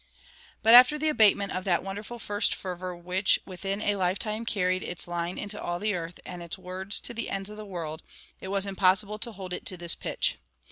[0.01, 0.07] "[145:1]
[0.63, 5.07] But after the abatement of that wonderful first fervor which within a lifetime carried "its
[5.07, 8.01] line into all the earth, and its words to the ends of the world,"
[8.39, 10.39] it was impossible to hold it to this pitch.